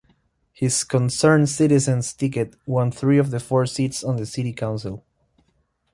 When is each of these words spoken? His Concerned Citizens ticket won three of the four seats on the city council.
His 0.51 0.83
Concerned 0.83 1.47
Citizens 1.47 2.11
ticket 2.13 2.55
won 2.65 2.89
three 2.91 3.19
of 3.19 3.29
the 3.29 3.39
four 3.39 3.67
seats 3.67 4.03
on 4.03 4.15
the 4.15 4.25
city 4.25 4.51
council. 4.51 5.05